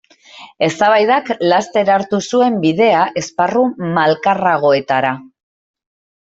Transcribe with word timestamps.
Eztabaidak 0.67 1.29
laster 1.51 1.91
hartu 1.97 2.21
zuen 2.31 2.57
bidea 2.65 3.05
esparru 3.23 3.69
malkarragoetara. 4.01 5.17